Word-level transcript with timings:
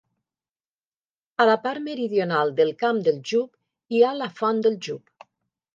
A 1.43 1.47
la 1.49 1.57
part 1.67 1.83
meridional 1.89 2.55
del 2.61 2.75
Camp 2.81 3.03
del 3.09 3.21
Jub 3.33 3.95
hi 3.99 4.03
ha 4.11 4.17
la 4.23 4.33
Font 4.41 4.67
del 4.69 4.81
Jub. 4.89 5.29